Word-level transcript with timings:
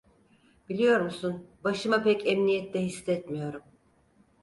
Biliyor 0.69 0.99
musun, 1.01 1.47
başımı 1.63 2.03
pek 2.03 2.27
emniyette 2.27 2.81
hissetmiyorum… 2.85 3.63